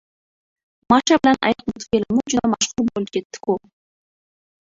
[0.93, 3.59] “Masha bilan ayiq” multfilmi juda mashhur bo‘lib ketdi-ku!